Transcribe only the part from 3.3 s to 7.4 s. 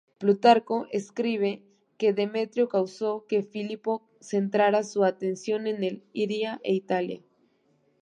Filipo centrara su atención en Iliria e Italia.